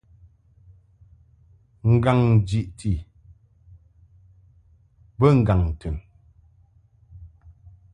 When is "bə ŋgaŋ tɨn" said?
5.19-5.95